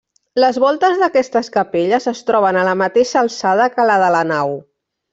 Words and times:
Les 0.43 0.55
voltes 0.63 0.97
d'aquestes 1.01 1.51
capelles 1.57 2.09
es 2.13 2.23
troben 2.31 2.59
a 2.61 2.65
la 2.71 2.75
mateixa 2.83 3.23
alçada 3.25 3.71
que 3.79 3.89
la 3.93 4.03
de 4.07 4.13
la 4.19 4.27
nau. 4.35 4.61